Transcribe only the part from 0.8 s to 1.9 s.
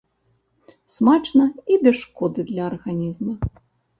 Смачна і